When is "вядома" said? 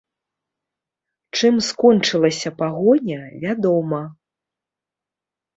3.45-4.01